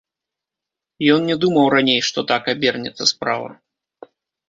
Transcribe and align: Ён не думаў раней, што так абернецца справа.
Ён 1.17 1.21
не 1.33 1.37
думаў 1.45 1.71
раней, 1.75 2.01
што 2.09 2.19
так 2.35 2.51
абернецца 2.57 3.03
справа. 3.15 3.49